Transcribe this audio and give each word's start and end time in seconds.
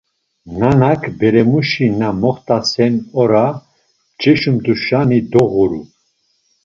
Nanak, 0.59 1.01
beremuşi 1.19 1.87
na 1.99 2.09
moxt̆asen 2.21 2.93
ora 3.21 3.45
mç̌eşumt̆uşani 3.59 5.19
doğuru. 5.31 5.81